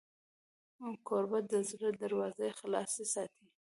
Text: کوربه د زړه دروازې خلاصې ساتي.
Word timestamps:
کوربه 1.07 1.39
د 1.51 1.53
زړه 1.69 1.89
دروازې 2.01 2.47
خلاصې 2.59 3.03
ساتي. 3.13 3.45